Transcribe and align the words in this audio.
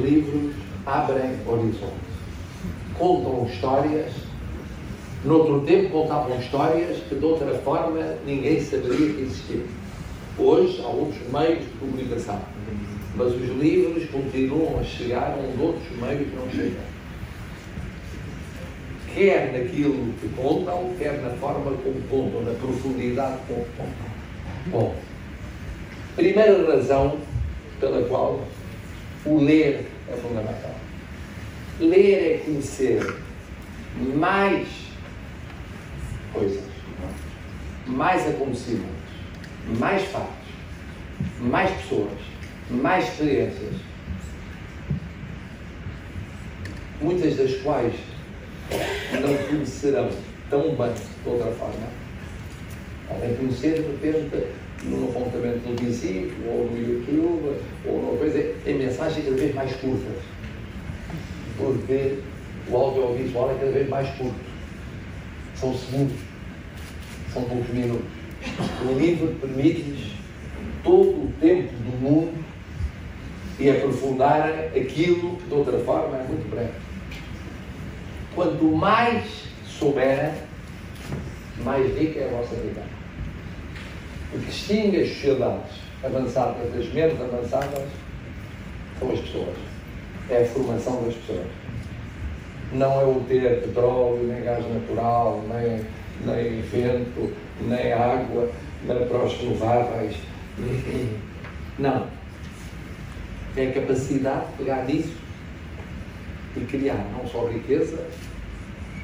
livros 0.00 0.52
abrem 0.86 1.36
horizontes. 1.46 2.16
Contam 2.98 3.46
histórias. 3.46 4.12
Noutro 5.24 5.60
tempo 5.62 5.90
contavam 5.90 6.38
histórias 6.38 6.98
que 7.08 7.14
de 7.14 7.24
outra 7.24 7.52
forma 7.58 8.00
ninguém 8.24 8.60
saberia 8.60 9.12
que 9.12 9.22
existiam. 9.22 9.66
Hoje 10.38 10.80
há 10.82 10.88
outros 10.88 11.20
meios 11.32 11.64
de 11.64 11.70
comunicação. 11.78 12.40
Mas 13.16 13.28
os 13.28 13.48
livros 13.58 14.08
continuam 14.10 14.78
a 14.78 14.84
chegar 14.84 15.36
onde 15.38 15.60
outros 15.60 15.98
meios 15.98 16.28
não 16.34 16.50
chegam. 16.50 16.84
Quer 19.14 19.52
naquilo 19.52 20.12
que 20.20 20.28
contam, 20.36 20.92
quer 20.98 21.22
na 21.22 21.30
forma 21.30 21.72
como 21.72 22.02
contam, 22.10 22.42
na 22.42 22.52
profundidade 22.58 23.38
como 23.48 23.64
contam. 23.76 24.16
Bom, 24.66 24.94
primeira 26.14 26.70
razão 26.70 27.16
pela 27.80 28.06
qual 28.08 28.40
o 29.26 29.38
ler 29.38 29.86
é 30.08 30.16
fundamental. 30.16 30.74
Ler 31.80 32.34
é 32.34 32.38
conhecer 32.44 33.02
mais 34.14 34.68
coisas, 36.32 36.64
mais 37.86 38.26
acontecimentos, 38.26 38.86
mais 39.78 40.02
fatos, 40.04 40.48
mais 41.40 41.70
pessoas, 41.82 42.18
mais 42.70 43.04
experiências, 43.08 43.74
muitas 47.00 47.36
das 47.36 47.54
quais 47.62 47.94
não 49.12 49.36
conhecerão 49.48 50.08
tão 50.48 50.74
bem 50.74 50.92
de 50.94 51.28
outra 51.28 51.50
forma. 51.52 51.88
Podem 53.08 53.36
conhecer, 53.36 53.82
de 53.82 54.06
repente, 54.06 54.46
num 54.86 55.08
apontamento 55.08 55.60
televisivo, 55.60 56.48
ou 56.48 56.70
no 56.70 56.78
YouTube, 56.78 57.56
ou 57.84 58.02
numa 58.02 58.18
coisa, 58.18 58.54
em 58.66 58.74
mensagens 58.74 59.24
cada 59.24 59.36
vez 59.36 59.54
mais 59.54 59.74
curtas. 59.76 60.22
Porque 61.56 62.18
o 62.68 62.76
audiovisual 62.76 63.50
é 63.50 63.54
cada 63.54 63.72
vez 63.72 63.88
mais 63.88 64.08
curto. 64.16 64.34
São 65.54 65.74
segundos. 65.74 66.16
São 67.32 67.42
poucos 67.42 67.68
minutos. 67.74 68.06
O 68.88 68.98
livro 68.98 69.34
permite-lhes 69.40 70.12
todo 70.82 71.08
o 71.08 71.32
tempo 71.40 71.72
do 71.72 72.00
mundo 72.00 72.44
e 73.58 73.70
aprofundar 73.70 74.48
aquilo 74.76 75.36
que 75.36 75.48
de 75.48 75.54
outra 75.54 75.78
forma 75.80 76.16
é 76.16 76.26
muito 76.28 76.48
breve. 76.50 76.72
Quanto 78.34 78.64
mais 78.64 79.24
souberem, 79.66 80.32
mais 81.64 81.86
rica 81.98 82.20
é 82.20 82.28
a 82.28 82.36
vossa 82.36 82.54
vida. 82.56 82.95
Que 84.36 84.44
distingue 84.44 85.00
as 85.00 85.08
sociedades 85.08 85.80
avançadas 86.04 86.70
das 86.74 86.92
menos 86.92 87.18
avançadas 87.18 87.88
são 88.98 89.10
as 89.10 89.20
pessoas. 89.20 89.56
É 90.28 90.42
a 90.42 90.44
formação 90.44 91.02
das 91.04 91.14
pessoas. 91.14 91.46
Não 92.72 93.00
é 93.00 93.04
o 93.04 93.24
ter 93.26 93.62
petróleo, 93.62 94.24
nem 94.24 94.42
gás 94.42 94.62
natural, 94.68 95.42
nem, 95.48 95.86
nem 96.26 96.60
vento, 96.60 97.32
nem 97.62 97.92
água, 97.94 98.50
nem 98.84 99.06
para 99.06 99.24
os 99.24 99.32
renováveis. 99.38 100.16
Não. 101.78 102.06
É 103.56 103.68
a 103.68 103.72
capacidade 103.72 104.46
de 104.48 104.52
pegar 104.58 104.84
nisso 104.84 105.16
e 106.56 106.60
criar 106.60 107.06
não 107.12 107.26
só 107.26 107.46
riqueza, 107.46 108.06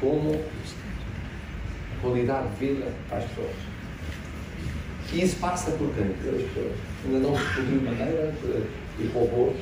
como 0.00 0.40
qualidade 2.02 2.48
de 2.48 2.66
vida 2.66 2.92
as 3.12 3.24
pessoas. 3.24 3.69
E 5.12 5.22
isso 5.24 5.36
passa 5.36 5.72
por 5.72 5.92
quem? 5.94 6.08
Pessoas. 6.08 6.72
Ainda 7.04 7.18
não 7.18 7.36
se 7.36 7.44
descobriu 7.44 7.82
maneira 7.82 8.32
de 8.98 9.06
os 9.06 9.12
robôs 9.12 9.56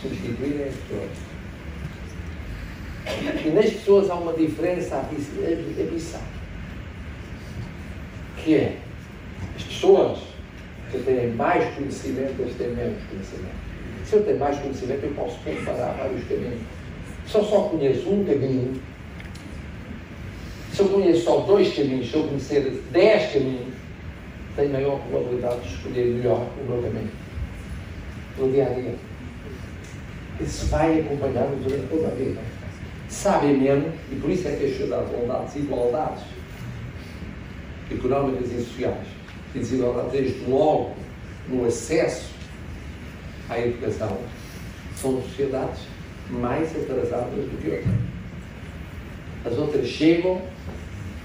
substituírem 0.00 0.64
as 0.64 0.74
pessoas. 0.74 1.10
E 3.44 3.50
nas 3.50 3.70
pessoas 3.70 4.10
há 4.10 4.14
uma 4.14 4.32
diferença 4.32 4.96
abissal. 4.96 6.22
Que 8.36 8.54
é, 8.54 8.76
as 9.56 9.62
pessoas 9.62 10.18
que 10.90 10.98
têm 10.98 11.30
mais 11.34 11.74
conhecimento, 11.74 12.42
as 12.42 12.54
têm 12.54 12.68
menos 12.68 12.98
conhecimento. 13.08 13.60
Se 14.04 14.16
eu 14.16 14.24
tenho 14.24 14.38
mais 14.38 14.58
conhecimento, 14.58 15.04
eu 15.04 15.12
posso 15.12 15.38
comparar 15.44 15.92
vários 15.92 16.24
caminhos. 16.26 16.60
Se 17.28 17.36
eu 17.36 17.44
só 17.44 17.60
conheço 17.68 18.08
um 18.08 18.24
caminho, 18.24 18.80
se 20.72 20.80
eu 20.80 20.88
conheço 20.88 21.24
só 21.24 21.40
dois 21.40 21.72
caminhos, 21.74 22.10
se 22.10 22.16
eu 22.16 22.24
conhecer 22.24 22.82
dez 22.90 23.32
caminhos, 23.32 23.74
tenho 24.56 24.72
maior 24.72 24.98
probabilidade 25.00 25.60
de 25.60 25.74
escolher 25.74 26.06
melhor 26.06 26.46
o 26.60 26.70
meu 26.70 26.82
caminho. 26.82 27.10
No 28.38 28.50
dia 28.50 28.66
a 28.66 28.74
dia. 28.74 28.94
Isso 30.40 30.66
vai 30.66 31.00
acompanhar-nos 31.00 31.62
durante 31.62 31.86
toda 31.88 32.08
a 32.08 32.10
vida. 32.10 32.40
Sabem 33.08 33.58
menos, 33.58 33.92
e 34.10 34.16
por 34.16 34.30
isso 34.30 34.48
é 34.48 34.52
que 34.52 34.64
as 34.64 34.70
sociedades 34.70 35.10
vão 35.10 35.26
dar 35.26 35.44
desigualdades 35.44 36.22
económicas 37.90 38.50
e 38.52 38.64
sociais. 38.64 39.06
E 39.54 39.58
desigualdades 39.58 40.12
desde 40.12 40.50
logo 40.50 40.94
no 41.48 41.66
acesso 41.66 42.30
à 43.48 43.58
educação. 43.58 44.16
São 44.96 45.20
sociedades 45.22 45.80
mais 46.30 46.74
atrasadas 46.76 47.34
do 47.34 47.60
que 47.60 47.70
outras. 47.70 47.94
As 49.44 49.58
outras 49.58 49.86
chegam 49.86 50.40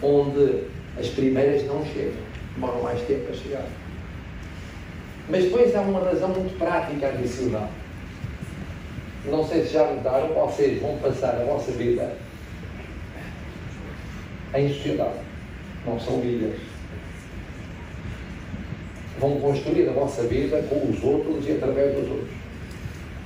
onde 0.02 0.64
as 0.98 1.08
primeiras 1.10 1.66
não 1.66 1.86
chegam. 1.86 2.35
Demoram 2.56 2.82
mais 2.82 3.02
tempo 3.02 3.32
a 3.32 3.34
chegar. 3.34 3.66
Mas 5.30 5.44
depois 5.44 5.76
há 5.76 5.82
uma 5.82 6.00
razão 6.00 6.30
muito 6.30 6.58
prática 6.58 7.08
adicional. 7.08 7.70
Não 9.26 9.46
sei 9.46 9.64
se 9.64 9.74
já 9.74 9.92
notaram, 9.92 10.28
vocês 10.28 10.80
vão 10.82 10.98
passar 11.00 11.36
a 11.36 11.46
vossa 11.46 11.72
vida 11.72 12.16
em 14.54 14.70
sociedade. 14.74 15.20
Não 15.86 16.00
são 16.00 16.24
ilhas. 16.24 16.60
Vão 19.20 19.40
construir 19.40 19.90
a 19.90 19.94
vossa 19.94 20.24
vida 20.24 20.62
com 20.70 20.90
os 20.90 21.04
outros 21.04 21.48
e 21.48 21.54
através 21.54 21.96
dos 21.96 22.10
outros. 22.10 22.30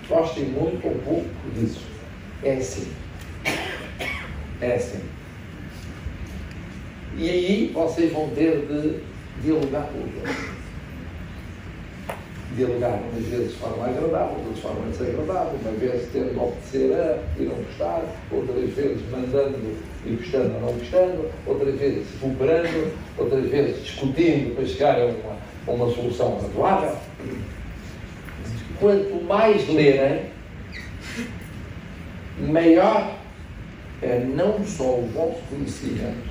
Gostem 0.08 0.46
muito 0.46 0.88
ou 0.88 0.96
pouco 0.96 1.50
disso. 1.54 1.82
É 2.44 2.54
assim. 2.54 2.92
É 4.62 4.76
assim. 4.76 5.02
E 7.18 7.30
aí 7.30 7.72
vocês 7.74 8.14
vão 8.14 8.30
ter 8.30 8.66
de 8.66 9.09
dialogar 9.42 9.88
com 9.92 10.00
os 10.00 10.16
outros. 10.16 10.60
Dialogar 12.56 13.00
umas 13.12 13.26
vezes 13.26 13.52
de 13.52 13.58
forma 13.58 13.86
agradável, 13.86 14.38
outras 14.38 14.56
de 14.56 14.62
forma 14.62 14.90
desagradável, 14.90 15.60
uma 15.62 15.72
vez 15.74 16.10
tendo 16.12 16.34
de 16.34 16.40
obedecer 16.40 16.94
a 16.94 17.20
e 17.40 17.44
não 17.44 17.56
gostar, 17.56 18.04
outras 18.32 18.70
vezes 18.74 19.12
mandando 19.12 19.78
e 20.06 20.10
gostando 20.16 20.56
ou 20.56 20.62
não 20.62 20.74
gostando, 20.74 21.30
outras 21.46 21.76
vezes 21.76 22.08
cooperando, 22.20 22.92
outras 23.18 23.46
vezes 23.50 23.84
discutindo 23.84 24.56
para 24.56 24.66
chegar 24.66 25.00
a 25.00 25.06
uma, 25.06 25.38
a 25.68 25.72
uma 25.72 25.94
solução 25.94 26.40
razoável. 26.42 26.98
Quanto 28.80 29.24
mais 29.26 29.68
lerem, 29.70 30.26
maior 32.40 33.20
é 34.02 34.20
não 34.20 34.66
só 34.66 35.00
o 35.00 35.10
vosso 35.14 35.42
conhecimento, 35.50 36.30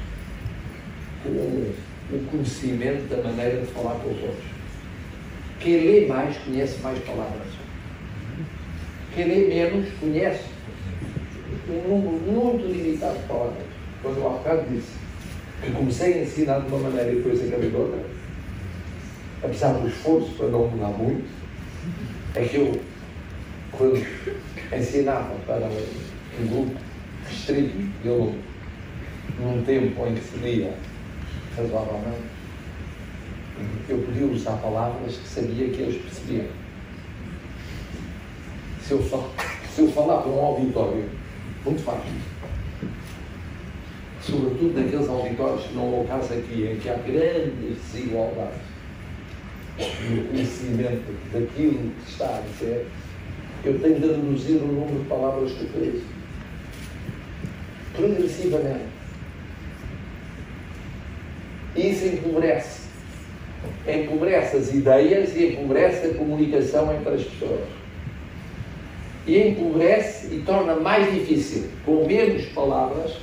como 1.22 1.66
o 2.10 2.19
conhecimento 2.30 3.08
da 3.08 3.22
maneira 3.22 3.60
de 3.60 3.66
falar 3.66 3.94
com 3.96 4.10
os 4.10 4.22
outros. 4.22 4.44
Quem 5.60 5.80
lê 5.80 6.06
mais 6.06 6.36
conhece 6.38 6.78
mais 6.80 6.98
palavras. 7.00 7.48
Quem 9.14 9.26
lê 9.26 9.48
menos 9.48 9.88
conhece 10.00 10.44
um 11.69 11.88
número 11.88 12.19
muito 12.32 12.66
limitado 12.66 13.19
de 13.19 13.24
palavras. 13.24 13.66
Quando 14.02 14.19
eu 14.19 14.26
há 14.26 14.30
bocado 14.30 14.69
disse 14.70 14.92
que 15.62 15.72
comecei 15.72 16.14
a 16.14 16.22
ensinar 16.22 16.60
de 16.60 16.69
uma 16.69 16.78
maneira 16.78 17.12
e 17.12 17.16
depois 17.16 17.46
acabei 17.46 17.70
de 17.70 17.76
outra, 17.76 18.00
apesar 19.43 19.72
do 19.72 19.88
esforço 19.88 20.31
para 20.37 20.49
não 20.49 20.69
mudar 20.69 20.88
muito, 20.88 21.28
é 22.34 22.44
que 22.44 22.56
eu, 22.56 22.81
quando 23.72 24.00
ensinava 24.72 25.34
para 25.46 25.66
um 25.66 26.46
grupo 26.46 26.76
restrito 27.28 27.76
de 28.02 28.08
alunos, 28.08 28.37
num 29.40 29.62
tempo 29.62 30.06
em 30.06 30.14
que 30.14 30.20
seria 30.22 30.72
razoavelmente, 31.58 32.22
eu 33.88 33.99
podia 33.99 34.26
usar 34.26 34.52
palavras 34.58 35.16
que 35.16 35.28
sabia 35.28 35.69
que 35.69 35.82
eles 35.82 36.02
percebiam. 36.02 36.46
Se 38.82 38.93
eu, 38.93 39.02
só, 39.02 39.31
se 39.75 39.82
eu 39.82 39.93
falar 39.93 40.22
para 40.22 40.31
um 40.31 40.40
auditório, 40.40 41.05
muito 41.64 41.82
fácil. 41.82 42.12
Sobretudo 44.22 44.81
naqueles 44.81 45.08
auditórios 45.08 45.64
que 45.64 45.75
não 45.75 45.94
é 45.94 46.00
o 46.02 46.05
caso 46.05 46.32
aqui, 46.34 46.70
em 46.70 46.76
que 46.76 46.88
há 46.88 46.94
grandes 46.94 47.78
desigualdades 47.93 48.61
no 49.78 50.25
conhecimento 50.28 51.14
daquilo 51.32 51.93
que 51.93 52.11
está 52.11 52.38
a 52.38 52.40
dizer, 52.40 52.87
eu 53.64 53.78
tenho 53.81 54.00
de 54.00 54.06
reduzir 54.06 54.56
o 54.56 54.66
número 54.66 55.02
de 55.02 55.08
palavras 55.08 55.52
que 55.52 55.64
utilizo. 55.64 56.04
Progressivamente. 57.94 58.98
Isso 61.76 62.06
empobrece. 62.06 62.88
Empobrece 63.87 64.56
as 64.56 64.73
ideias 64.73 65.35
e 65.37 65.53
empobrece 65.53 66.06
a 66.06 66.15
comunicação 66.15 66.94
entre 66.94 67.15
as 67.15 67.23
pessoas. 67.23 67.79
e 69.26 69.49
empobrece 69.49 70.35
e 70.35 70.43
torna 70.44 70.75
mais 70.76 71.12
difícil. 71.12 71.69
Com 71.85 72.06
menos 72.06 72.47
palavras, 72.47 73.19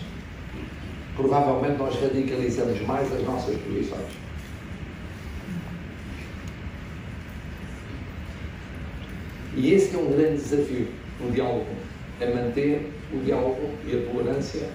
provavelmente 1.16 1.80
nós 1.80 2.00
radicalizamos 2.00 2.80
mais 2.82 3.12
as 3.12 3.24
nossas 3.24 3.58
posições. 3.58 4.26
E 9.58 9.74
esse 9.74 9.96
é 9.96 9.98
um 9.98 10.12
grande 10.12 10.36
desafio 10.36 10.88
no 11.20 11.32
diálogo, 11.32 11.66
é 12.20 12.32
manter 12.32 12.92
o 13.12 13.20
diálogo 13.20 13.70
e 13.88 13.96
a 13.96 14.12
tolerância 14.12 14.68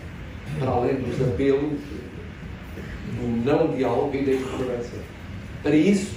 para 0.58 0.70
além 0.70 0.96
dos 0.96 1.20
apelos 1.20 1.78
do 3.16 3.44
não 3.44 3.76
diálogo 3.76 4.14
e 4.14 4.24
da 4.24 4.32
intolerância. 4.32 4.98
Para 5.62 5.76
isso, 5.76 6.14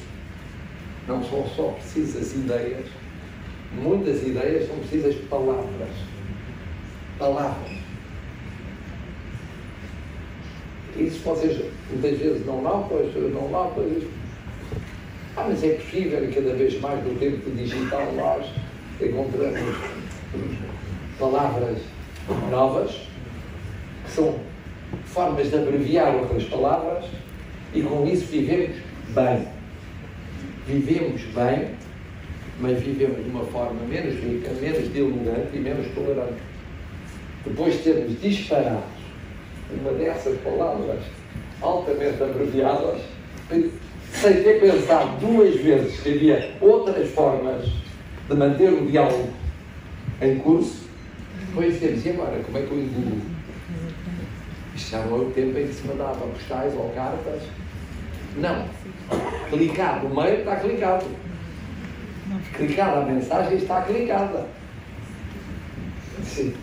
não 1.07 1.23
são 1.23 1.45
só 1.55 1.69
precisas 1.69 2.33
ideias, 2.33 2.85
muitas 3.73 4.21
ideias 4.25 4.67
são 4.67 4.77
precisas 4.77 5.15
palavras. 5.29 5.89
Palavras. 7.19 7.71
Isso 10.97 11.19
vocês 11.23 11.65
muitas 11.89 12.19
vezes 12.19 12.45
não 12.45 12.61
notam, 12.61 12.99
não 13.31 13.49
notam. 13.49 13.83
Ah, 15.35 15.45
mas 15.47 15.63
é 15.63 15.73
possível, 15.73 16.31
cada 16.33 16.53
vez 16.53 16.79
mais 16.79 17.03
no 17.03 17.15
tempo 17.15 17.49
digital 17.51 18.13
nós 18.13 18.45
encontramos 19.01 19.75
palavras 21.17 21.79
novas, 22.51 22.91
que 24.05 24.11
são 24.11 24.39
formas 25.05 25.49
de 25.49 25.55
abreviar 25.55 26.15
outras 26.15 26.43
palavras, 26.45 27.05
e 27.73 27.81
com 27.81 28.07
isso 28.07 28.25
vivemos 28.25 28.77
bem. 29.09 29.47
Vivemos 30.67 31.21
bem, 31.35 31.69
mas 32.59 32.79
vivemos 32.79 33.23
de 33.23 33.29
uma 33.29 33.43
forma 33.45 33.81
menos 33.87 34.15
rica, 34.15 34.51
menos 34.61 34.91
dialogante 34.93 35.49
e 35.53 35.59
menos 35.59 35.87
tolerante. 35.93 36.41
Depois 37.45 37.73
de 37.75 37.79
termos 37.79 38.21
disparado 38.21 38.83
uma 39.71 39.91
dessas 39.93 40.37
palavras 40.39 40.99
altamente 41.61 42.21
abreviadas, 42.21 43.01
sem 43.49 44.43
ter 44.43 44.59
pensado 44.59 45.17
duas 45.19 45.55
vezes 45.55 45.99
que 45.99 46.09
havia 46.13 46.51
outras 46.61 47.09
formas 47.09 47.65
de 48.29 48.35
manter 48.35 48.71
o 48.71 48.85
diálogo 48.85 49.29
em 50.21 50.37
curso, 50.39 50.87
depois 51.47 51.73
dizemos, 51.73 52.05
e 52.05 52.09
agora, 52.09 52.41
como 52.45 52.57
é 52.57 52.61
que 52.61 52.71
eu 52.71 52.79
engulo? 52.79 53.21
Isto 54.75 54.91
já 54.91 55.05
não 55.05 55.17
é 55.17 55.19
o 55.21 55.31
tempo 55.31 55.57
em 55.57 55.67
que 55.67 55.73
se 55.73 55.87
mandava 55.87 56.25
postais 56.25 56.73
ou 56.73 56.89
cartas. 56.95 57.41
Não. 58.37 58.67
Clicar 59.49 60.03
no 60.03 60.13
meio 60.13 60.39
está 60.39 60.55
clicado. 60.55 61.05
Clicar 62.53 62.97
a 62.97 63.05
mensagem 63.05 63.57
está 63.57 63.81
clicada. 63.81 64.47
Sim. 66.23 66.53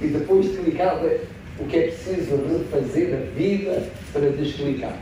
E 0.00 0.08
depois 0.08 0.46
de 0.46 0.58
clicada, 0.58 1.20
o 1.58 1.64
que 1.64 1.76
é 1.76 1.82
preciso 1.88 2.36
refazer 2.36 3.14
a 3.14 3.36
vida 3.36 3.88
para 4.12 4.30
desclicar? 4.30 4.96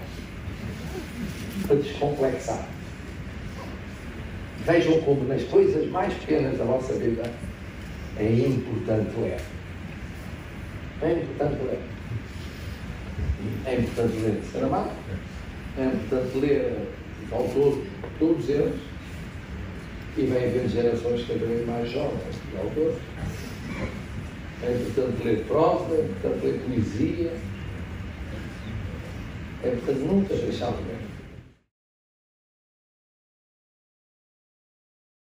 Para 1.66 1.76
descomplexar. 1.76 2.68
Vejam 4.64 5.00
como 5.02 5.24
nas 5.24 5.42
coisas 5.44 5.86
mais 5.90 6.14
pequenas 6.14 6.56
da 6.56 6.64
vossa 6.64 6.94
vida 6.94 7.30
é 8.16 8.24
importante 8.24 9.10
ler. 9.20 9.40
É 11.02 11.12
importante 11.12 11.62
ler. 11.64 11.93
É 13.66 13.74
importante 13.74 14.16
ler 14.18 14.42
Saramago. 14.52 14.90
É 15.78 15.86
importante 15.86 16.38
ler 16.38 16.88
autores, 17.32 17.84
todos 18.18 18.48
eles. 18.48 18.80
E 20.16 20.22
vem 20.22 20.44
havendo 20.44 20.68
gerações 20.68 21.26
cada 21.26 21.44
vez 21.44 21.66
mais 21.66 21.90
jovens 21.90 22.34
de 22.50 22.56
autores. 22.56 22.96
É 24.62 24.72
importante 24.72 25.24
ler 25.24 25.44
prosa, 25.46 25.94
é 25.94 26.04
importante 26.04 26.46
ler 26.46 26.60
poesia. 26.60 27.32
É 29.64 29.68
importante 29.68 30.00
nunca 30.00 30.34
deixar 30.34 30.70
de 30.72 30.82
ler. 30.84 31.13